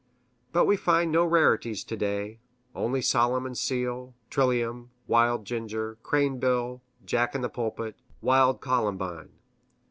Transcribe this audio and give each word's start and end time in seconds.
But 0.51 0.65
we 0.65 0.77
find 0.77 1.11
no 1.11 1.23
rarities 1.23 1.83
to 1.83 1.95
day 1.95 2.39
only 2.73 3.03
solomon's 3.03 3.61
seal, 3.61 4.15
trillium, 4.31 4.89
wild 5.05 5.45
ginger, 5.45 5.99
cranebill, 6.01 6.81
jack 7.05 7.35
in 7.35 7.41
the 7.41 7.49
pulpit, 7.49 7.97
wild 8.19 8.61
columbine. 8.61 9.29